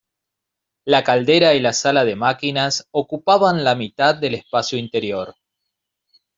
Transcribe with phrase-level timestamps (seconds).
[0.83, 5.35] La caldera y la sala de máquinas ocupaban la mitad del espacio interior.